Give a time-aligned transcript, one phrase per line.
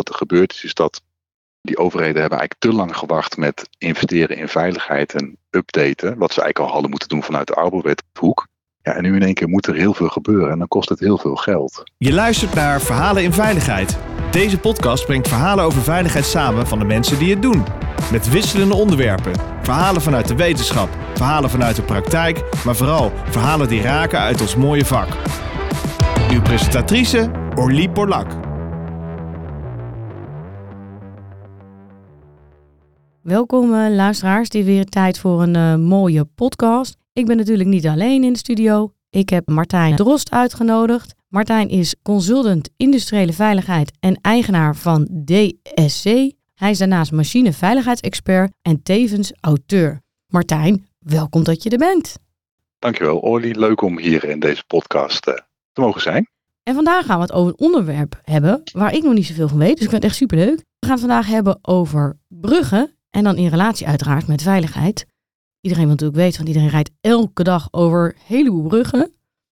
[0.00, 1.02] wat er gebeurd is, is dat
[1.60, 6.18] die overheden hebben eigenlijk te lang gewacht met investeren in veiligheid en updaten.
[6.18, 8.46] Wat ze eigenlijk al hadden moeten doen vanuit de Arbowethoek.
[8.82, 11.00] Ja, en nu in één keer moet er heel veel gebeuren en dan kost het
[11.00, 11.82] heel veel geld.
[11.98, 13.98] Je luistert naar Verhalen in Veiligheid.
[14.30, 17.64] Deze podcast brengt verhalen over veiligheid samen van de mensen die het doen.
[18.10, 19.32] Met wisselende onderwerpen.
[19.62, 24.56] Verhalen vanuit de wetenschap, verhalen vanuit de praktijk, maar vooral verhalen die raken uit ons
[24.56, 25.08] mooie vak.
[26.30, 28.49] Uw presentatrice Orlie Borlak.
[33.22, 36.96] Welkom uh, luisteraars, dit is weer tijd voor een uh, mooie podcast.
[37.12, 38.92] Ik ben natuurlijk niet alleen in de studio.
[39.10, 41.14] Ik heb Martijn Drost uitgenodigd.
[41.28, 46.04] Martijn is consultant industriële veiligheid en eigenaar van DSC.
[46.54, 50.00] Hij is daarnaast machineveiligheidsexpert en tevens auteur.
[50.26, 52.18] Martijn, welkom dat je er bent.
[52.78, 55.34] Dankjewel Orly, leuk om hier in deze podcast uh,
[55.72, 56.28] te mogen zijn.
[56.62, 59.58] En vandaag gaan we het over een onderwerp hebben waar ik nog niet zoveel van
[59.58, 60.56] weet, dus ik vind het echt superleuk.
[60.56, 65.06] We gaan het vandaag hebben over bruggen en dan in relatie uiteraard met veiligheid.
[65.60, 69.14] Iedereen wil natuurlijk weten, want iedereen rijdt elke dag over heleboel bruggen.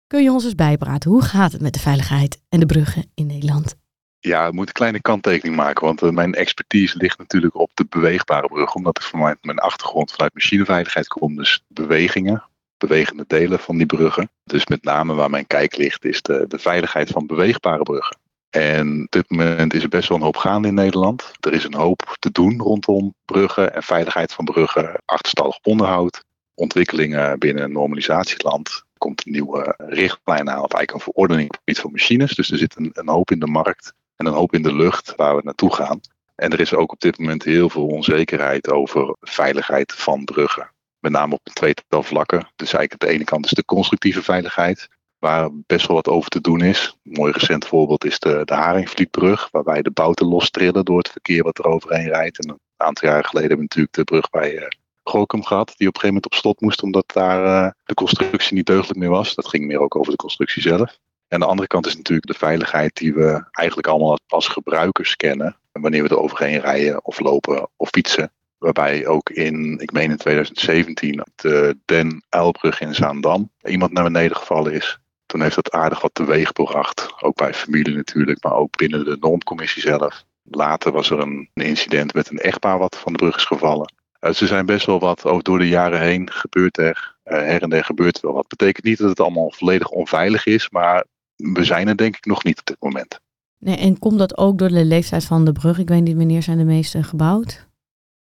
[0.07, 3.27] Kun je ons eens bijpraten, hoe gaat het met de veiligheid en de bruggen in
[3.27, 3.75] Nederland?
[4.19, 7.85] Ja, ik moet een kleine kanttekening maken, want uh, mijn expertise ligt natuurlijk op de
[7.89, 12.43] beweegbare brug, omdat ik van mijn achtergrond vanuit machineveiligheid kom, dus bewegingen,
[12.77, 14.29] bewegende delen van die bruggen.
[14.43, 18.17] Dus met name waar mijn kijk ligt is de, de veiligheid van beweegbare bruggen.
[18.53, 21.31] En op dit moment is er best wel een hoop gaande in Nederland.
[21.39, 26.23] Er is een hoop te doen rondom bruggen en veiligheid van bruggen, achterstallig onderhoud,
[26.53, 28.67] ontwikkelingen binnen normalisatieland.
[28.67, 32.35] Er komt een nieuwe richtlijn aan, of eigenlijk een verordening op het gebied van machines.
[32.35, 35.13] Dus er zit een, een hoop in de markt en een hoop in de lucht
[35.15, 35.99] waar we naartoe gaan.
[36.35, 40.71] En er is ook op dit moment heel veel onzekerheid over veiligheid van bruggen.
[40.99, 42.47] Met name op een tweetal vlakken.
[42.55, 44.89] Dus eigenlijk aan de ene kant is de constructieve veiligheid
[45.23, 46.97] waar best wel wat over te doen is.
[47.03, 51.43] Een mooi recent voorbeeld is de, de Haringvlietbrug, waarbij de bouten lostrillen door het verkeer
[51.43, 52.43] wat er overheen rijdt.
[52.43, 54.67] En een aantal jaar geleden hebben we natuurlijk de brug bij uh,
[55.03, 58.55] Grokum gehad, die op een gegeven moment op slot moest, omdat daar uh, de constructie
[58.55, 59.35] niet deugdelijk meer was.
[59.35, 60.97] Dat ging meer ook over de constructie zelf.
[61.27, 65.57] En de andere kant is natuurlijk de veiligheid die we eigenlijk allemaal als gebruikers kennen.
[65.71, 68.31] Wanneer we er overheen rijden of lopen of fietsen.
[68.57, 74.37] Waarbij ook in, ik meen in 2017, de Den Uilbrug in Zaandam iemand naar beneden
[74.37, 75.01] gevallen is.
[75.33, 77.13] Toen heeft dat aardig wat teweeg gebracht.
[77.21, 80.23] Ook bij familie natuurlijk, maar ook binnen de normcommissie zelf.
[80.43, 83.93] Later was er een incident met een echtpaar wat van de brug is gevallen.
[84.21, 87.15] Uh, ze zijn best wel wat, ook door de jaren heen gebeurt er.
[87.25, 88.47] Uh, her en der gebeurt wel wat.
[88.47, 91.05] Betekent niet dat het allemaal volledig onveilig is, maar
[91.35, 93.19] we zijn er denk ik nog niet op dit moment.
[93.59, 95.79] Nee, en komt dat ook door de leeftijd van de brug?
[95.79, 97.67] Ik weet niet wanneer zijn de meeste gebouwd?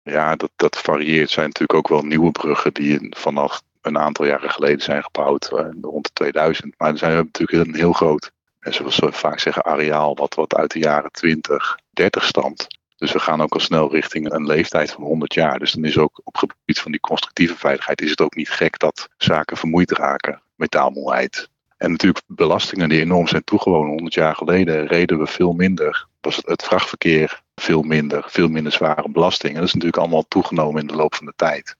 [0.02, 1.28] Ja, dat, dat varieert.
[1.28, 5.50] Er zijn natuurlijk ook wel nieuwe bruggen die vanaf een aantal jaren geleden zijn gebouwd,
[5.52, 6.74] uh, rond de 2000.
[6.78, 10.54] Maar er zijn natuurlijk een heel groot, en zoals we vaak zeggen, areaal wat, wat
[10.54, 12.66] uit de jaren 20, 30 stamt.
[12.96, 15.58] Dus we gaan ook al snel richting een leeftijd van 100 jaar.
[15.58, 18.78] Dus dan is ook op gebied van die constructieve veiligheid is het ook niet gek
[18.78, 20.42] dat zaken vermoeid raken.
[20.54, 21.48] Metaalmoeheid.
[21.76, 23.90] En natuurlijk belastingen die enorm zijn toegewonnen.
[23.90, 26.06] 100 jaar geleden reden we veel minder.
[26.20, 28.24] Was het vrachtverkeer veel minder.
[28.26, 29.56] Veel minder zware belastingen.
[29.56, 31.76] Dat is natuurlijk allemaal toegenomen in de loop van de tijd.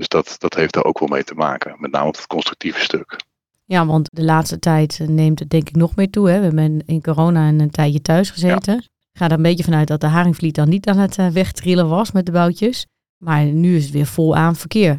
[0.00, 2.80] Dus dat, dat heeft er ook wel mee te maken, met name op het constructieve
[2.80, 3.16] stuk.
[3.64, 6.30] Ja, want de laatste tijd neemt het denk ik nog meer toe.
[6.30, 6.38] Hè?
[6.38, 8.74] We hebben in corona een tijdje thuis gezeten.
[8.74, 8.80] Ja.
[9.12, 11.88] Ik ga er een beetje vanuit dat de Haringvliet dan niet aan het eh, wegtrillen
[11.88, 12.86] was met de boutjes.
[13.16, 14.98] Maar nu is het weer vol aan verkeer.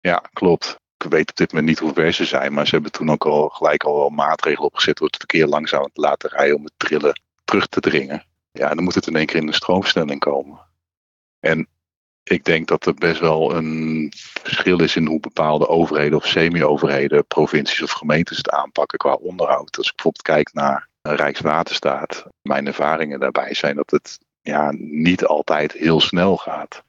[0.00, 0.78] Ja, klopt.
[0.98, 3.26] Ik weet op dit moment niet hoe ver ze zijn, maar ze hebben toen ook
[3.26, 6.74] al gelijk al wel maatregelen opgezet door het verkeer langzaam te laten rijden om het
[6.76, 8.24] trillen terug te dringen.
[8.52, 10.58] Ja, dan moet het in één keer in de stroomversnelling komen.
[11.40, 11.68] En
[12.30, 14.12] ik denk dat er best wel een
[14.42, 19.76] verschil is in hoe bepaalde overheden of semi-overheden, provincies of gemeentes het aanpakken qua onderhoud.
[19.76, 25.72] Als ik bijvoorbeeld kijk naar Rijkswaterstaat, mijn ervaringen daarbij zijn dat het ja, niet altijd
[25.72, 26.82] heel snel gaat.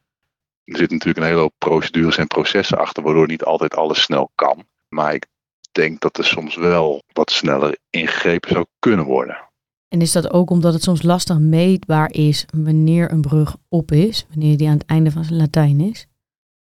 [0.64, 4.32] Er zit natuurlijk een hele hoop procedures en processen achter, waardoor niet altijd alles snel
[4.36, 4.64] kan.
[4.90, 5.26] Maar ik
[5.72, 9.49] denk dat er soms wel wat sneller ingegrepen zou kunnen worden.
[9.90, 14.26] En is dat ook omdat het soms lastig meetbaar is wanneer een brug op is,
[14.30, 16.08] wanneer die aan het einde van zijn Latijn is?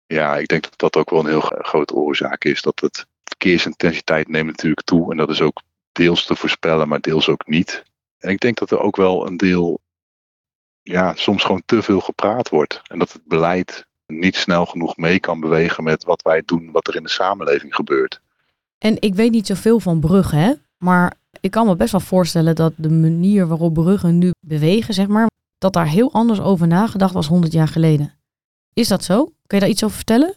[0.06, 2.62] Ja, ik denk dat dat ook wel een heel grote oorzaak is.
[2.62, 5.62] Dat het verkeersintensiteit neemt natuurlijk toe en dat is ook
[5.92, 7.84] deels te voorspellen, maar deels ook niet.
[8.18, 9.80] En ik denk dat er ook wel een deel,
[10.82, 12.80] ja, soms gewoon te veel gepraat wordt.
[12.86, 16.88] En dat het beleid niet snel genoeg mee kan bewegen met wat wij doen, wat
[16.88, 18.20] er in de samenleving gebeurt.
[18.78, 20.52] En ik weet niet zoveel van bruggen, hè?
[20.78, 25.06] maar ik kan me best wel voorstellen dat de manier waarop bruggen nu bewegen, zeg
[25.06, 25.26] maar,
[25.58, 28.14] dat daar heel anders over nagedacht was 100 jaar geleden.
[28.72, 29.24] Is dat zo?
[29.24, 30.34] Kun je daar iets over vertellen?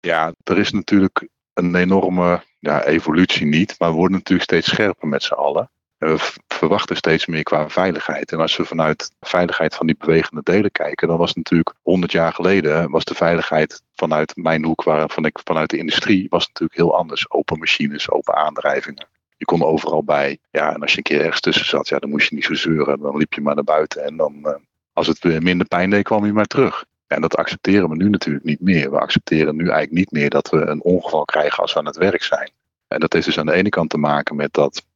[0.00, 5.08] Ja, er is natuurlijk een enorme ja, evolutie niet, maar we worden natuurlijk steeds scherper
[5.08, 5.70] met z'n allen.
[5.98, 8.32] En we verwachten steeds meer qua veiligheid.
[8.32, 12.12] En als we vanuit de veiligheid van die bewegende delen kijken, dan was natuurlijk 100
[12.12, 16.78] jaar geleden was de veiligheid vanuit mijn hoek, waarvan ik vanuit de industrie, was natuurlijk
[16.78, 17.30] heel anders.
[17.30, 19.06] Open machines, open aandrijvingen.
[19.44, 20.38] Je kon overal bij.
[20.50, 22.54] Ja, en als je een keer ergens tussen zat, ja, dan moest je niet zo
[22.54, 23.00] zeuren.
[23.00, 24.04] Dan liep je maar naar buiten.
[24.04, 24.54] En dan, uh,
[24.92, 26.84] als het weer minder pijn deed, kwam je maar terug.
[27.06, 28.90] En dat accepteren we nu natuurlijk niet meer.
[28.90, 31.96] We accepteren nu eigenlijk niet meer dat we een ongeval krijgen als we aan het
[31.96, 32.50] werk zijn.
[32.88, 34.86] En dat heeft dus aan de ene kant te maken met dat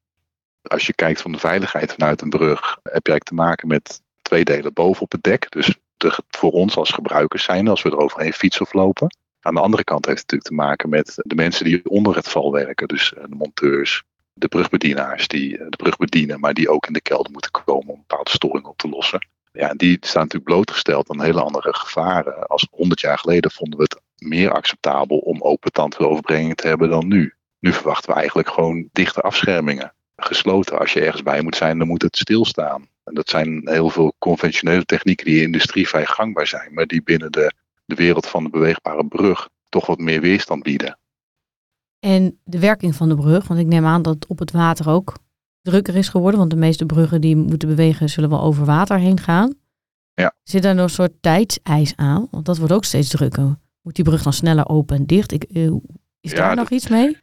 [0.62, 4.02] als je kijkt van de veiligheid vanuit een brug, heb je eigenlijk te maken met
[4.22, 5.50] twee delen boven op het dek.
[5.50, 9.16] Dus de, voor ons als gebruikers zijn als we er overheen fietsen of lopen.
[9.40, 12.28] Aan de andere kant heeft het natuurlijk te maken met de mensen die onder het
[12.28, 12.88] val werken.
[12.88, 14.02] Dus eh, de monteurs,
[14.38, 17.88] de brugbedienaars die eh, de brug bedienen, maar die ook in de kelder moeten komen
[17.88, 19.26] om bepaalde storingen op te lossen.
[19.52, 22.46] Ja, die staan natuurlijk blootgesteld aan hele andere gevaren.
[22.46, 27.08] Als 100 jaar geleden vonden we het meer acceptabel om open tandwieloverbrenging te hebben dan
[27.08, 27.34] nu.
[27.58, 29.92] Nu verwachten we eigenlijk gewoon dichte afschermingen.
[30.16, 32.88] Gesloten, als je ergens bij moet zijn, dan moet het stilstaan.
[33.04, 36.86] En dat zijn heel veel conventionele technieken die in de industrie vrij gangbaar zijn, maar
[36.86, 37.52] die binnen de,
[37.84, 40.98] de wereld van de beweegbare brug toch wat meer weerstand bieden.
[42.00, 45.16] En de werking van de brug, want ik neem aan dat op het water ook
[45.62, 49.20] drukker is geworden, want de meeste bruggen die moeten bewegen zullen wel over water heen
[49.20, 49.54] gaan.
[50.14, 50.34] Ja.
[50.42, 52.28] Zit daar nog een soort tijdseis aan?
[52.30, 53.58] Want dat wordt ook steeds drukker.
[53.82, 55.32] Moet die brug dan sneller open en dicht?
[55.32, 55.72] Ik, eh,
[56.20, 57.18] is daar nog iets mee?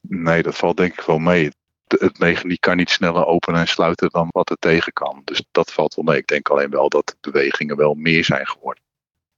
[0.00, 1.50] Nee, dat valt denk ik wel mee.
[1.86, 5.22] Het mechaniek kan niet sneller openen en sluiten dan wat het tegen kan.
[5.24, 6.18] Dus dat valt wel mee.
[6.18, 8.82] Ik denk alleen wel dat de bewegingen wel meer zijn geworden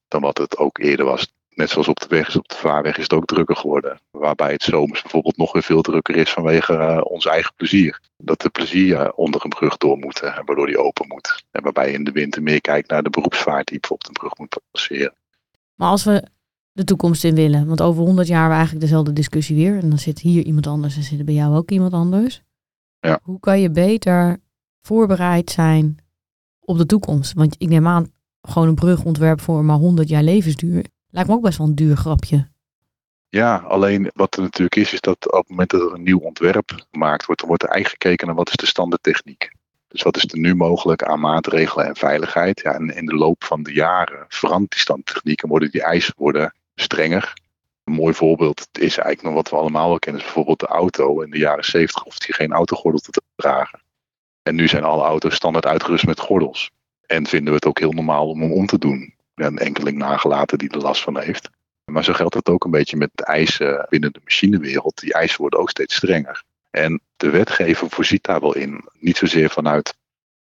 [0.08, 2.96] dan wat het ook eerder was net zoals op de weg is, op de vaarweg
[2.96, 4.00] is het ook drukker geworden.
[4.10, 8.00] Waarbij het zomers bijvoorbeeld nog weer veel drukker is vanwege uh, ons eigen plezier.
[8.16, 11.44] Dat de plezier onder een brug door moeten, waardoor die open moet.
[11.50, 14.38] En waarbij je in de winter meer kijkt naar de beroepsvaart die bijvoorbeeld een brug
[14.38, 15.14] moet passeren.
[15.74, 16.26] Maar als we
[16.72, 19.78] de toekomst in willen, want over 100 jaar hebben we eigenlijk dezelfde discussie weer.
[19.78, 22.42] En dan zit hier iemand anders en zit er bij jou ook iemand anders.
[23.00, 23.20] Ja.
[23.22, 24.36] Hoe kan je beter
[24.82, 25.96] voorbereid zijn
[26.60, 27.32] op de toekomst?
[27.32, 28.12] Want ik neem aan,
[28.42, 30.84] gewoon een brug ontwerp voor maar 100 jaar levensduur
[31.16, 32.48] Lijkt me ook best wel een duur grapje.
[33.28, 36.18] Ja, alleen wat er natuurlijk is, is dat op het moment dat er een nieuw
[36.18, 39.50] ontwerp gemaakt wordt, dan wordt er eigenlijk gekeken naar wat is de standaardtechniek.
[39.88, 42.60] Dus wat is er nu mogelijk aan maatregelen en veiligheid?
[42.60, 46.14] Ja, en in de loop van de jaren verandert die standaardtechniek en worden die eisen
[46.16, 47.32] worden strenger.
[47.84, 51.20] Een mooi voorbeeld is eigenlijk nog wat we allemaal wel kennen, bijvoorbeeld de auto.
[51.20, 53.80] In de jaren 70 hoefde je geen autogordel te dragen.
[54.42, 56.70] En nu zijn alle auto's standaard uitgerust met gordels.
[57.06, 60.58] En vinden we het ook heel normaal om hem om te doen een enkeling nagelaten
[60.58, 61.50] die er last van heeft.
[61.84, 65.00] Maar zo geldt het ook een beetje met eisen binnen de machinewereld.
[65.00, 66.42] Die eisen worden ook steeds strenger.
[66.70, 68.84] En de wetgever voorziet daar wel in.
[68.98, 69.96] Niet zozeer vanuit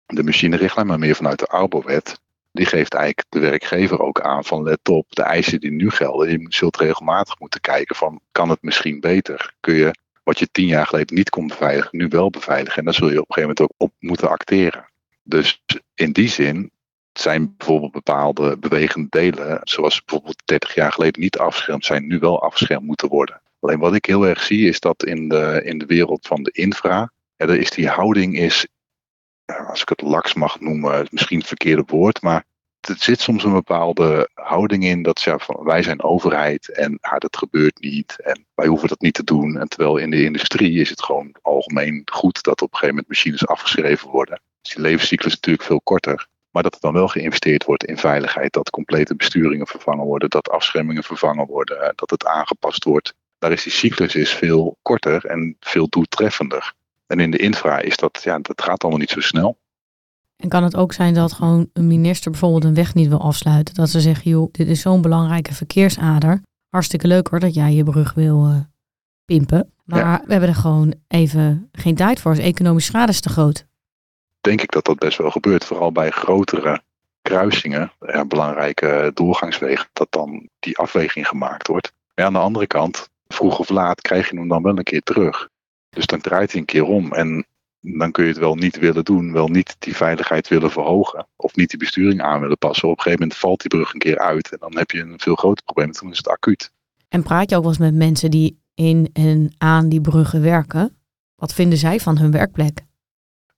[0.06, 2.20] de machinerichtlijn, maar meer vanuit de Arbowet.
[2.52, 6.30] Die geeft eigenlijk de werkgever ook aan van let op, de eisen die nu gelden.
[6.30, 9.54] Je zult regelmatig moeten kijken van kan het misschien beter?
[9.60, 12.78] Kun je wat je tien jaar geleden niet kon beveiligen, nu wel beveiligen?
[12.78, 14.88] En daar zul je op een gegeven moment ook op moeten acteren.
[15.22, 15.62] Dus
[15.94, 16.70] in die zin
[17.12, 22.42] zijn bijvoorbeeld bepaalde bewegende delen, zoals bijvoorbeeld 30 jaar geleden niet afgeschermd zijn, nu wel
[22.42, 23.40] afgeschermd moeten worden.
[23.60, 26.50] Alleen wat ik heel erg zie is dat in de, in de wereld van de
[26.50, 28.66] infra, ja, er is die houding is,
[29.68, 32.44] als ik het laks mag noemen, misschien het verkeerde woord, maar
[32.80, 37.18] er zit soms een bepaalde houding in dat ja, van, wij zijn overheid en ja,
[37.18, 39.58] dat gebeurt niet en wij hoeven dat niet te doen.
[39.58, 43.08] En terwijl in de industrie is het gewoon algemeen goed dat op een gegeven moment
[43.08, 44.40] machines afgeschreven worden.
[44.62, 46.28] Dus die levenscyclus is natuurlijk veel korter.
[46.50, 50.50] Maar dat er dan wel geïnvesteerd wordt in veiligheid, dat complete besturingen vervangen worden, dat
[50.50, 53.14] afschermingen vervangen worden, eh, dat het aangepast wordt.
[53.38, 56.73] Daar is die cyclus is veel korter en veel doeltreffender.
[57.07, 59.59] En in de infra is dat, ja, dat gaat allemaal niet zo snel.
[60.37, 63.75] En kan het ook zijn dat gewoon een minister bijvoorbeeld een weg niet wil afsluiten?
[63.75, 66.42] Dat ze zeggen, joh, dit is zo'n belangrijke verkeersader.
[66.69, 68.61] Hartstikke leuk hoor dat jij je brug wil uh,
[69.25, 69.73] pimpen.
[69.85, 72.35] Maar we hebben er gewoon even geen tijd voor.
[72.35, 73.66] De economische schade is te groot
[74.40, 75.64] denk ik dat dat best wel gebeurt.
[75.64, 76.82] Vooral bij grotere
[77.23, 81.92] kruisingen, ja, belangrijke doorgangswegen, dat dan die afweging gemaakt wordt.
[82.14, 85.02] Maar aan de andere kant, vroeg of laat krijg je hem dan wel een keer
[85.02, 85.49] terug.
[85.90, 87.47] Dus dan draait hij een keer om en
[87.80, 91.56] dan kun je het wel niet willen doen, wel niet die veiligheid willen verhogen of
[91.56, 92.88] niet die besturing aan willen passen.
[92.88, 95.20] Op een gegeven moment valt die brug een keer uit en dan heb je een
[95.20, 95.92] veel groter probleem.
[95.92, 96.73] Dan is het acuut.
[97.09, 100.97] En praat je ook wel eens met mensen die in en aan die bruggen werken?
[101.37, 102.88] Wat vinden zij van hun werkplek?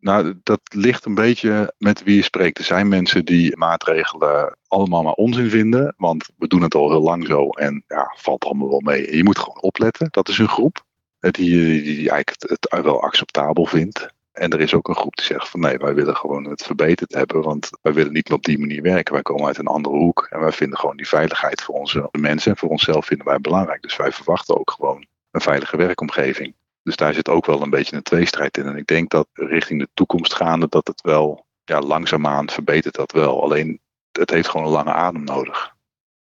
[0.02, 2.58] Nou, dat ligt een beetje met wie je spreekt.
[2.58, 7.02] Er zijn mensen die maatregelen allemaal maar onzin vinden, want we doen het al heel
[7.02, 9.16] lang zo en ja, valt allemaal wel mee.
[9.16, 10.84] Je moet gewoon opletten, dat is een groep
[11.30, 14.08] die, die eigenlijk het, wel acceptabel vindt.
[14.32, 17.14] En er is ook een groep die zegt van nee, wij willen gewoon het verbeterd
[17.14, 19.14] hebben, want wij willen niet op die manier werken.
[19.14, 22.50] Wij komen uit een andere hoek en wij vinden gewoon die veiligheid voor onze mensen
[22.50, 23.82] en voor onszelf vinden wij belangrijk.
[23.82, 26.54] Dus wij verwachten ook gewoon een veilige werkomgeving.
[26.82, 28.66] Dus daar zit ook wel een beetje een tweestrijd in.
[28.66, 33.12] En ik denk dat richting de toekomst gaande dat het wel ja, langzaamaan verbetert dat
[33.12, 33.42] wel.
[33.42, 33.80] Alleen
[34.12, 35.74] het heeft gewoon een lange adem nodig.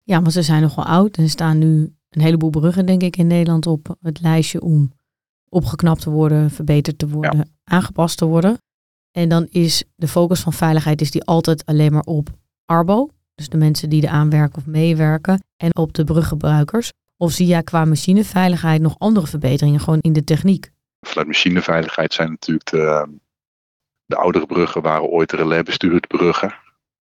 [0.02, 1.16] Ja, want ze zijn nogal oud.
[1.16, 4.92] Er staan nu een heleboel bruggen, denk ik, in Nederland op het lijstje om
[5.48, 8.58] opgeknapt te worden, verbeterd te worden, aangepast te worden.
[9.10, 12.28] En dan is de focus van veiligheid is die altijd alleen maar op
[12.64, 16.92] Arbo, dus de mensen die er aanwerken of meewerken, en op de bruggebruikers.
[17.16, 20.70] Of zie jij qua machineveiligheid nog andere verbeteringen, gewoon in de techniek?
[21.00, 23.18] Vanuit machineveiligheid zijn natuurlijk de,
[24.04, 26.54] de oudere bruggen waren ooit relais-bestuurde bruggen.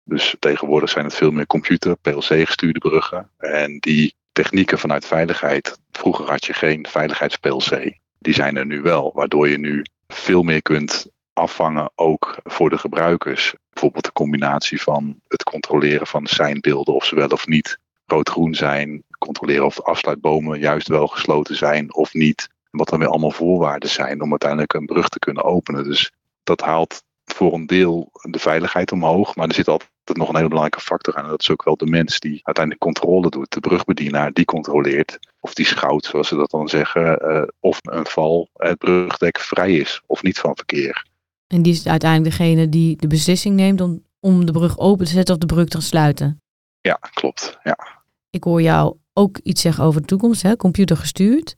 [0.04, 3.30] Dus tegenwoordig zijn het veel meer computer, PLC-gestuurde bruggen.
[3.38, 7.94] En die technieken vanuit veiligheid, vroeger had je geen veiligheids-PLC.
[8.20, 12.78] Die zijn er nu wel, waardoor je nu veel meer kunt afvangen, ook voor de
[12.78, 13.54] gebruikers.
[13.70, 19.04] Bijvoorbeeld de combinatie van het controleren van seinbeelden, of ze wel of niet rood-groen zijn.
[19.18, 22.48] Controleren of de afsluitbomen juist wel gesloten zijn of niet.
[22.72, 25.84] Wat dan weer allemaal voorwaarden zijn om uiteindelijk een brug te kunnen openen.
[25.84, 26.12] Dus
[26.44, 29.36] dat haalt voor een deel de veiligheid omhoog.
[29.36, 31.24] Maar er zit altijd nog een hele belangrijke factor aan.
[31.24, 33.54] En dat is ook wel de mens die uiteindelijk controle doet.
[33.54, 35.20] De brugbedienaar die controleert.
[35.40, 37.32] Of die schouwt, zoals ze dat dan zeggen.
[37.32, 41.06] Uh, of een val, het brugdek vrij is of niet van verkeer.
[41.48, 45.12] En die is uiteindelijk degene die de beslissing neemt om, om de brug open te
[45.12, 46.42] zetten of de brug te sluiten.
[46.86, 47.58] Ja, klopt.
[47.63, 47.77] Ja.
[48.30, 50.56] Ik hoor jou ook iets zeggen over de toekomst, hè?
[50.56, 51.56] computergestuurd.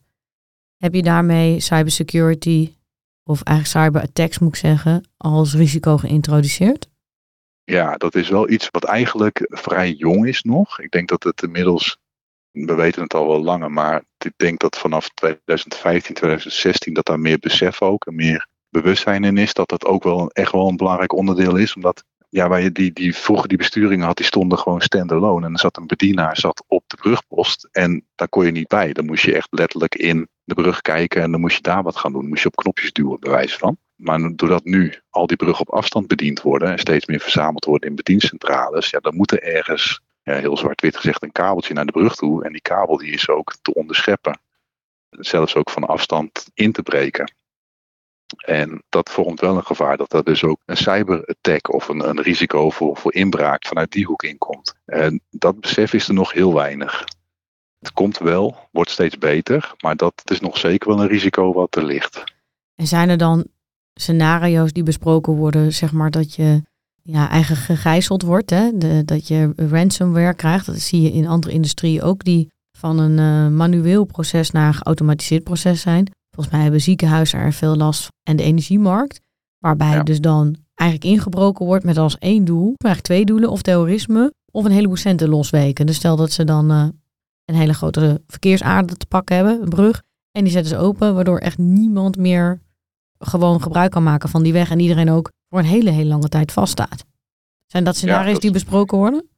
[0.76, 2.74] Heb je daarmee cybersecurity
[3.24, 6.88] of eigenlijk cyberattacks moet ik zeggen, als risico geïntroduceerd?
[7.64, 10.80] Ja, dat is wel iets wat eigenlijk vrij jong is nog.
[10.80, 11.98] Ik denk dat het inmiddels,
[12.50, 17.20] we weten het al wel langer, maar ik denk dat vanaf 2015, 2016 dat daar
[17.20, 19.54] meer besef ook en meer bewustzijn in is.
[19.54, 21.74] Dat dat ook wel echt wel een belangrijk onderdeel is.
[21.74, 25.46] Omdat ja, waar je die, die vroeger die besturingen had, die stonden gewoon standalone.
[25.46, 27.68] En er zat een bedienaar zat op de brugpost.
[27.72, 28.92] En daar kon je niet bij.
[28.92, 31.96] Dan moest je echt letterlijk in de brug kijken en dan moest je daar wat
[31.96, 32.28] gaan doen.
[32.28, 33.76] moest je op knopjes duwen, bewijs van.
[33.94, 37.88] Maar doordat nu al die bruggen op afstand bediend worden en steeds meer verzameld worden
[37.88, 41.92] in bediencentrales, ja, dan moet er ergens, ja, heel zwart-wit gezegd, een kabeltje naar de
[41.92, 42.44] brug toe.
[42.44, 44.40] En die kabel die is ook te onderscheppen.
[45.10, 47.32] Zelfs ook van afstand in te breken.
[48.36, 52.22] En dat vormt wel een gevaar dat er dus ook een cyberattack of een, een
[52.22, 54.74] risico voor, voor inbraak vanuit die hoek inkomt.
[54.84, 57.04] En dat besef is er nog heel weinig.
[57.78, 61.76] Het komt wel, wordt steeds beter, maar dat is nog zeker wel een risico wat
[61.76, 62.24] er ligt.
[62.74, 63.46] En zijn er dan
[63.94, 66.62] scenario's die besproken worden, zeg maar dat je
[67.02, 68.70] ja, eigen gegijzeld wordt, hè?
[69.04, 70.66] Dat je ransomware krijgt.
[70.66, 74.74] Dat zie je in andere industrieën ook, die van een uh, manueel proces naar een
[74.74, 76.10] geautomatiseerd proces zijn.
[76.38, 79.20] Volgens mij hebben ziekenhuizen er veel last van en de energiemarkt.
[79.58, 84.32] Waarbij dus dan eigenlijk ingebroken wordt met als één doel, eigenlijk twee doelen, of terrorisme
[84.50, 85.86] of een heleboel centen losweken.
[85.86, 86.88] Dus stel dat ze dan uh,
[87.44, 91.38] een hele grote verkeersaarde te pakken hebben, een brug, en die zetten ze open, waardoor
[91.38, 92.60] echt niemand meer
[93.18, 96.28] gewoon gebruik kan maken van die weg en iedereen ook voor een hele, hele lange
[96.28, 97.04] tijd vaststaat.
[97.66, 99.28] Zijn dat scenario's die besproken worden?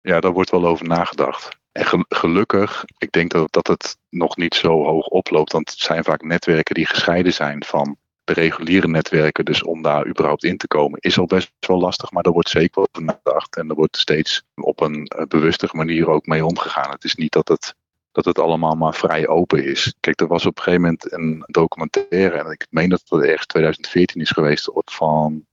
[0.00, 1.62] Ja, daar wordt wel over nagedacht.
[1.74, 6.04] En gelukkig, ik denk dat, dat het nog niet zo hoog oploopt, want het zijn
[6.04, 9.44] vaak netwerken die gescheiden zijn van de reguliere netwerken.
[9.44, 12.48] Dus om daar überhaupt in te komen is al best wel lastig, maar daar wordt
[12.48, 13.56] zeker over nagedacht.
[13.56, 16.90] En er wordt steeds op een eh, bewustere manier ook mee omgegaan.
[16.90, 17.74] Het is niet dat het,
[18.12, 19.94] dat het allemaal maar vrij open is.
[20.00, 23.46] Kijk, er was op een gegeven moment een documentaire, en ik meen dat het ergens
[23.46, 25.46] 2014 is geweest, van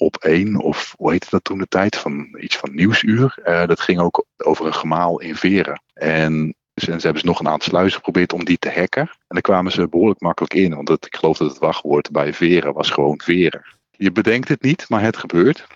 [0.00, 3.38] op één, of hoe heette dat toen de tijd, van iets van Nieuwsuur.
[3.44, 5.82] Uh, dat ging ook over een gemaal in Veren.
[5.94, 9.02] En ze, hebben ze nog een aantal sluizen geprobeerd om die te hacken.
[9.02, 12.72] En daar kwamen ze behoorlijk makkelijk in, want ik geloof dat het wachtwoord bij Veren
[12.72, 13.64] was gewoon Veren.
[13.90, 15.66] Je bedenkt het niet, maar het gebeurt.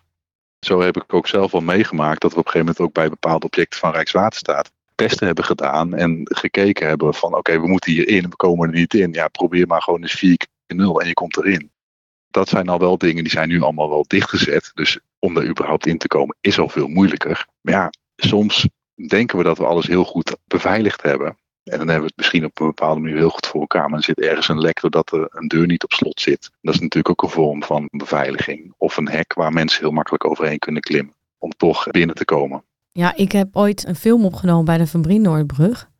[0.58, 3.08] Zo heb ik ook zelf al meegemaakt dat we op een gegeven moment ook bij
[3.08, 8.22] bepaalde objecten van Rijkswaterstaat testen hebben gedaan en gekeken hebben van oké, we moeten hierin
[8.22, 9.12] we komen er niet in.
[9.12, 11.72] Ja, probeer maar gewoon eens 4 keer 0 en je komt erin
[12.34, 14.70] dat zijn al wel dingen die zijn nu allemaal wel dichtgezet.
[14.74, 17.46] Dus om er überhaupt in te komen is al veel moeilijker.
[17.60, 18.68] Maar ja, soms
[19.08, 21.36] denken we dat we alles heel goed beveiligd hebben.
[21.64, 23.88] En dan hebben we het misschien op een bepaalde manier heel goed voor elkaar.
[23.88, 26.50] Maar er zit ergens een lek doordat er een deur niet op slot zit.
[26.60, 28.74] Dat is natuurlijk ook een vorm van beveiliging.
[28.76, 31.14] Of een hek waar mensen heel makkelijk overheen kunnen klimmen.
[31.38, 32.64] Om toch binnen te komen.
[32.92, 35.90] Ja, ik heb ooit een film opgenomen bij de Van Brienoordbrug.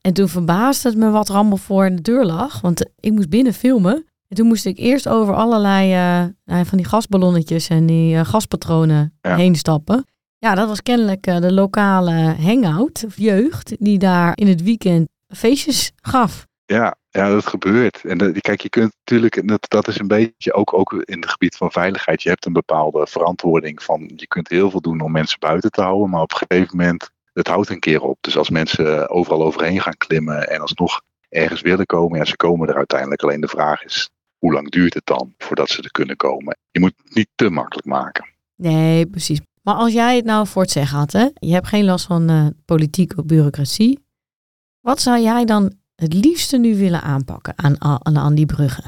[0.00, 2.60] En toen verbaasde het me wat er voor de deur lag.
[2.60, 4.06] Want ik moest binnen filmen.
[4.28, 5.94] En toen moest ik eerst over allerlei
[6.44, 10.06] uh, van die gasballonnetjes en die uh, gaspatronen heen stappen.
[10.38, 15.08] Ja, dat was kennelijk uh, de lokale hangout of jeugd die daar in het weekend
[15.28, 16.46] feestjes gaf.
[16.64, 18.04] Ja, ja dat gebeurt.
[18.04, 21.56] En kijk, je kunt natuurlijk, dat, dat is een beetje ook, ook in het gebied
[21.56, 22.22] van veiligheid.
[22.22, 25.82] Je hebt een bepaalde verantwoording van, je kunt heel veel doen om mensen buiten te
[25.82, 28.18] houden, maar op een gegeven moment, het houdt een keer op.
[28.20, 32.68] Dus als mensen overal overheen gaan klimmen en alsnog ergens willen komen, ja, ze komen
[32.68, 33.22] er uiteindelijk.
[33.22, 36.56] Alleen de vraag is, hoe lang duurt het dan voordat ze er kunnen komen?
[36.70, 38.28] Je moet het niet te makkelijk maken.
[38.56, 39.40] Nee, precies.
[39.62, 41.26] Maar als jij het nou voor het zeggen had, hè?
[41.34, 44.06] je hebt geen last van uh, politieke bureaucratie.
[44.80, 48.84] Wat zou jij dan het liefste nu willen aanpakken aan, aan, aan die bruggen?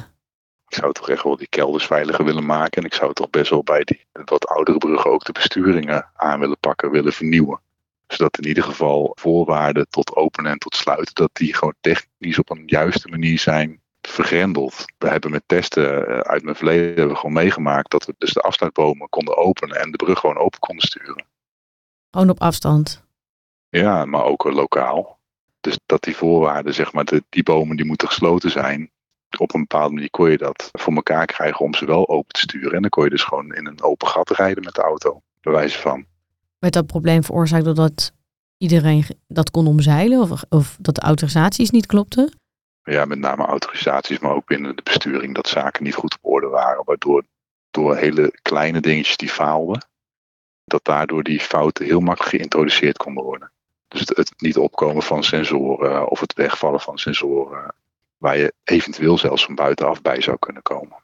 [0.69, 2.83] Ik zou toch echt wel die kelders veiliger willen maken.
[2.83, 6.41] En ik zou toch best wel bij die wat oudere bruggen ook de besturingen aan
[6.41, 7.61] willen pakken, willen vernieuwen.
[8.07, 12.51] Zodat in ieder geval voorwaarden tot openen en tot sluiten, dat die gewoon technisch op
[12.51, 14.85] een juiste manier zijn vergrendeld.
[14.99, 18.33] We hebben met testen eh, uit mijn verleden hebben we gewoon meegemaakt dat we dus
[18.33, 21.25] de afsluitbomen konden openen en de brug gewoon open konden sturen.
[22.11, 23.05] Gewoon op afstand?
[23.69, 25.19] Ja, maar ook lokaal.
[25.61, 28.91] Dus dat die voorwaarden, zeg maar, de, die bomen die moeten gesloten zijn.
[29.39, 32.41] Op een bepaalde manier kon je dat voor elkaar krijgen om ze wel open te
[32.41, 32.73] sturen.
[32.73, 35.53] En dan kon je dus gewoon in een open gat rijden met de auto, bij
[35.53, 36.05] wijze van.
[36.59, 38.13] Werd dat probleem veroorzaakt doordat
[38.57, 42.33] iedereen dat kon omzeilen of, of dat de autorisaties niet klopten?
[42.85, 46.47] Ja, met name autorisaties, maar ook binnen de besturing dat zaken niet goed op orde
[46.47, 46.83] waren.
[46.85, 47.25] Waardoor
[47.71, 49.87] door hele kleine dingetjes die faalden,
[50.65, 53.51] dat daardoor die fouten heel makkelijk geïntroduceerd konden worden.
[53.89, 57.75] Dus het, het, niet opkomen van sensoren of het wegvallen van sensoren,
[58.19, 60.97] waar je eventueel zelfs van buitenaf bij zou kunnen komen.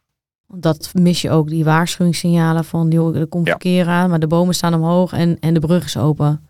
[0.47, 4.55] Dat mis je ook, die waarschuwingssignalen van die, er komt verkeer aan, maar de bomen
[4.55, 6.46] staan omhoog en, en de brug is open.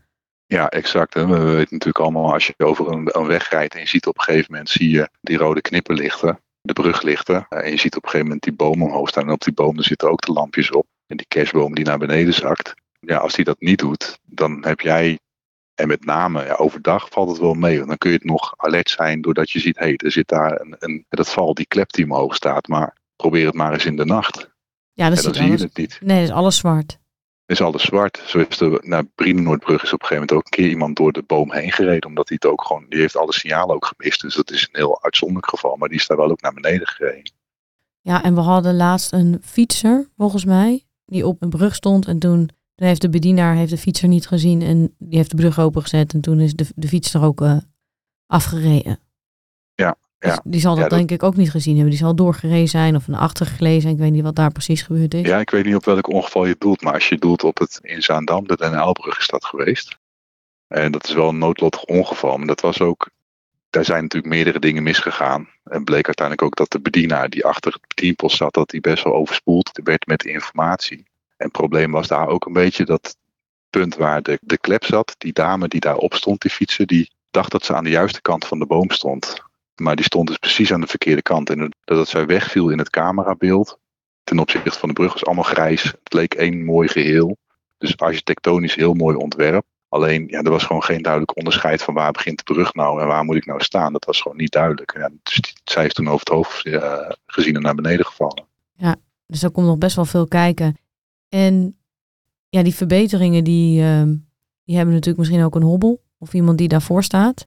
[0.46, 1.14] Ja, exact.
[1.14, 1.26] Hè.
[1.26, 4.18] We weten natuurlijk allemaal, als je over een, een weg rijdt en je ziet op
[4.18, 7.46] een gegeven moment zie je die rode knipperlichten, de bruglichten.
[7.48, 9.84] En je ziet op een gegeven moment die bomen omhoog staan en op die bomen
[9.84, 10.86] zitten ook de lampjes op.
[11.06, 12.74] En die kerstboom die naar beneden zakt.
[13.00, 15.18] Ja, als die dat niet doet, dan heb jij
[15.74, 17.76] en met name ja, overdag valt het wel mee.
[17.76, 20.28] Want dan kun je het nog alert zijn doordat je ziet, hé, hey, er zit
[20.28, 22.68] daar een, een, dat val, die klep die omhoog staat.
[22.68, 24.50] Maar probeer het maar eens in de nacht.
[24.92, 25.98] Ja, dat en dan zie je het niet.
[26.02, 26.98] Nee, dat is alles zwart.
[27.46, 28.22] Is alles zwart.
[28.26, 31.12] Zo is de naar Brienenoordbrug is op een gegeven moment ook een keer iemand door
[31.12, 32.08] de boom heen gereden.
[32.08, 34.20] Omdat hij het ook gewoon, die heeft alle signalen ook gemist.
[34.20, 35.76] Dus dat is een heel uitzonderlijk geval.
[35.76, 37.32] Maar die is daar wel ook naar beneden gereden.
[38.00, 42.18] Ja, en we hadden laatst een fietser, volgens mij, die op een brug stond en
[42.18, 45.58] toen toen heeft de bedienaar heeft de fietser niet gezien en die heeft de brug
[45.58, 47.56] opengezet en toen is de, de fietser ook uh,
[48.26, 48.98] afgereden.
[50.26, 50.50] Dus ja.
[50.50, 51.90] die zal dat, denk ik ook niet gezien hebben.
[51.90, 53.94] Die zal doorgereden zijn of een achtergelezen zijn.
[53.94, 55.26] Ik weet niet wat daar precies gebeurd is.
[55.26, 56.82] Ja, ik weet niet op welk ongeval je doelt.
[56.82, 59.98] Maar als je doelt op het in Zaandam, de Den Aalbrug is dat geweest.
[60.68, 62.36] En dat is wel een noodlottig ongeval.
[62.36, 63.10] Maar dat was ook,
[63.70, 65.48] daar zijn natuurlijk meerdere dingen misgegaan.
[65.64, 69.04] En bleek uiteindelijk ook dat de bedienaar die achter het bedienpost zat, dat die best
[69.04, 71.04] wel overspoeld werd met informatie.
[71.36, 73.16] En het probleem was daar ook een beetje dat
[73.70, 75.14] punt waar de, de klep zat.
[75.18, 78.46] Die dame die daarop stond, die fietser, die dacht dat ze aan de juiste kant
[78.46, 79.44] van de boom stond.
[79.76, 81.50] Maar die stond dus precies aan de verkeerde kant.
[81.50, 83.78] En dat zij wegviel in het camerabeeld
[84.24, 85.82] ten opzichte van de brug was allemaal grijs.
[85.82, 87.36] Het leek één mooi geheel.
[87.78, 89.64] Dus architectonisch heel mooi ontwerp.
[89.88, 93.06] Alleen, ja, er was gewoon geen duidelijk onderscheid van waar begint de brug nou en
[93.06, 93.92] waar moet ik nou staan.
[93.92, 94.92] Dat was gewoon niet duidelijk.
[94.96, 98.46] Ja, dus zij is toen over het hoofd uh, gezien en naar beneden gevallen.
[98.72, 100.76] Ja, dus er komt nog best wel veel kijken.
[101.28, 101.78] En
[102.48, 104.14] ja, die verbeteringen die, ehm,
[104.64, 107.46] die hebben natuurlijk misschien ook een hobbel of iemand die daarvoor staat.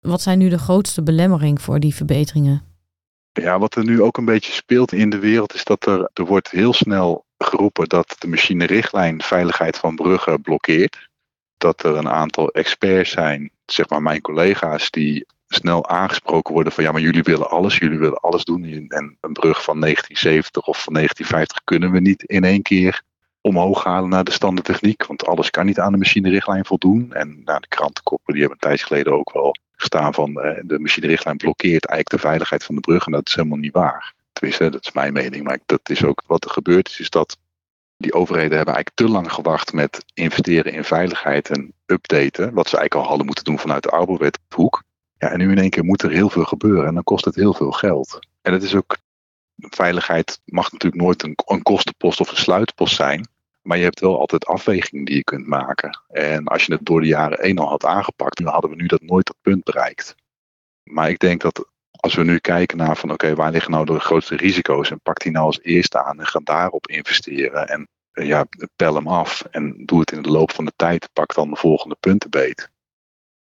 [0.00, 2.62] Wat zijn nu de grootste belemmering voor die verbeteringen?
[3.32, 6.24] Ja, wat er nu ook een beetje speelt in de wereld is dat er, er
[6.24, 11.08] wordt heel snel geroepen dat de machinerichtlijn veiligheid van bruggen blokkeert.
[11.56, 16.84] Dat er een aantal experts zijn, zeg maar mijn collega's, die snel aangesproken worden van
[16.84, 18.64] ja, maar jullie willen alles, jullie willen alles doen.
[18.88, 23.02] En een brug van 1970 of van 1950 kunnen we niet in één keer
[23.40, 25.06] omhoog halen naar de standaardtechniek.
[25.06, 27.12] Want alles kan niet aan de machinerichtlijn voldoen.
[27.12, 30.78] En nou, de krantenkoppen die hebben een tijd geleden ook wel gestaan van eh, de
[30.78, 33.06] machinerichtlijn blokkeert eigenlijk de veiligheid van de brug.
[33.06, 34.14] En dat is helemaal niet waar.
[34.32, 35.44] Tenminste, dat is mijn mening.
[35.44, 37.36] Maar dat is ook wat er gebeurd is, is dat
[37.96, 42.54] die overheden hebben eigenlijk te lang gewacht met investeren in veiligheid en updaten.
[42.54, 44.82] Wat ze eigenlijk al hadden moeten doen vanuit de Arbowethoek.
[45.18, 47.34] Ja, en nu in één keer moet er heel veel gebeuren en dan kost het
[47.34, 48.18] heel veel geld.
[48.42, 48.96] En het is ook,
[49.56, 53.28] veiligheid mag natuurlijk nooit een, een kostenpost of een sluitpost zijn.
[53.68, 56.02] Maar je hebt wel altijd afwegingen die je kunt maken.
[56.08, 58.86] En als je het door de jaren één al had aangepakt, dan hadden we nu
[58.86, 60.14] dat nooit dat punt bereikt.
[60.82, 63.98] Maar ik denk dat als we nu kijken naar van oké, waar liggen nou de
[63.98, 67.68] grootste risico's en pak die nou als eerste aan en ga daarop investeren.
[67.68, 71.08] En eh, ja, pel hem af en doe het in de loop van de tijd.
[71.12, 72.70] Pak dan de volgende punten beet.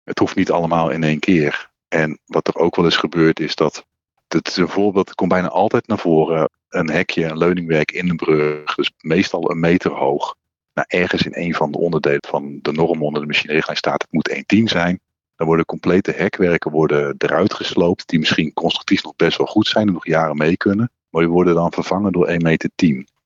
[0.04, 1.72] Het hoeft niet allemaal in één keer.
[1.88, 3.86] En wat er ook wel eens gebeurt is dat,
[4.28, 8.10] het is een voorbeeld, het komt bijna altijd naar voren, een hekje, een leuningwerk in
[8.10, 10.36] een brug, dus meestal een meter hoog.
[10.74, 14.12] Nou, ergens in een van de onderdelen van de norm onder de machinerijlijn staat, het
[14.12, 15.00] moet 1,10 zijn.
[15.36, 19.88] Dan worden complete hekwerken worden eruit gesloopt, die misschien constructief nog best wel goed zijn
[19.88, 20.92] en nog jaren mee kunnen.
[21.10, 22.70] Maar die worden dan vervangen door 1,10 meter.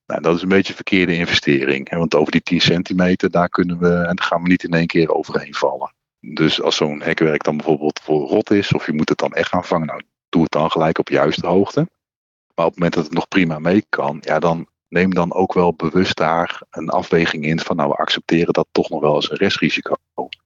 [0.05, 1.89] Nou, dat is een beetje een verkeerde investering.
[1.89, 4.87] Want over die 10 centimeter, daar kunnen we, en daar gaan we niet in één
[4.87, 5.93] keer overheen vallen.
[6.19, 9.49] Dus als zo'n hekwerk dan bijvoorbeeld voor rot is, of je moet het dan echt
[9.49, 11.87] gaan vangen, nou, doe het dan gelijk op juiste hoogte.
[12.55, 15.53] Maar op het moment dat het nog prima mee kan, ja, dan neem dan ook
[15.53, 19.31] wel bewust daar een afweging in van nou, we accepteren dat toch nog wel als
[19.31, 19.95] een restrisico.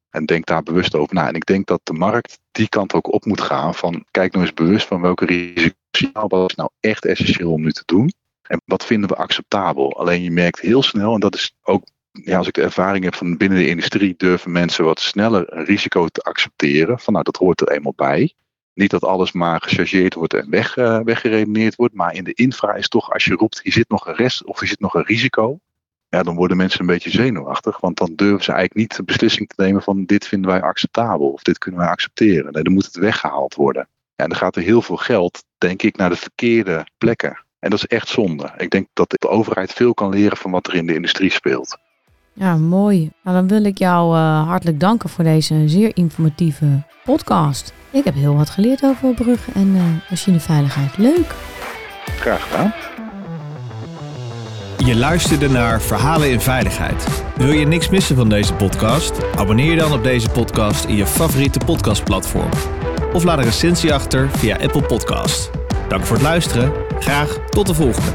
[0.10, 1.28] En denk daar bewust over na.
[1.28, 4.46] En ik denk dat de markt die kant ook op moet gaan van kijk nou
[4.46, 5.78] eens bewust van welke risico's
[6.12, 8.14] wat is nou echt essentieel om nu te doen.
[8.42, 9.98] En wat vinden we acceptabel?
[9.98, 13.16] Alleen je merkt heel snel, en dat is ook ja, als ik de ervaring heb
[13.16, 17.00] van binnen de industrie, durven mensen wat sneller een risico te accepteren.
[17.00, 18.34] Van nou, dat hoort er eenmaal bij.
[18.74, 21.94] Niet dat alles maar gechargeerd wordt en weg, uh, weggeredeneerd wordt.
[21.94, 24.60] Maar in de infra is toch, als je roept, hier zit nog een rest of
[24.60, 25.60] hier zit nog een risico.
[26.10, 27.80] Ja, dan worden mensen een beetje zenuwachtig.
[27.80, 31.32] Want dan durven ze eigenlijk niet de beslissing te nemen van dit vinden wij acceptabel.
[31.32, 32.54] Of dit kunnen wij accepteren.
[32.54, 33.88] Nee, dan moet het weggehaald worden.
[34.16, 37.44] Ja, en dan gaat er heel veel geld, denk ik, naar de verkeerde plekken.
[37.60, 38.54] En dat is echt zonde.
[38.58, 41.78] Ik denk dat de overheid veel kan leren van wat er in de industrie speelt.
[42.40, 43.12] Ja, mooi.
[43.24, 46.66] Nou, dan wil ik jou uh, hartelijk danken voor deze zeer informatieve
[47.04, 47.74] podcast.
[47.92, 50.98] Ik heb heel wat geleerd over bruggen en uh, machineveiligheid.
[50.98, 51.36] Leuk.
[52.20, 52.74] Graag gedaan.
[54.86, 57.24] Je luisterde naar Verhalen in Veiligheid.
[57.36, 59.36] Wil je niks missen van deze podcast?
[59.36, 62.50] Abonneer je dan op deze podcast in je favoriete podcastplatform.
[63.14, 65.50] Of laat een recensie achter via Apple Podcast.
[65.88, 66.72] Dank voor het luisteren.
[67.00, 68.12] Graag tot de volgende.